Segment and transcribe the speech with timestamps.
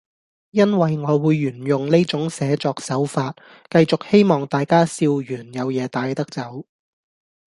[0.49, 3.35] 因為我會沿用呢種寫作手法，
[3.69, 6.65] 繼續希望大家笑完有嘢帶得走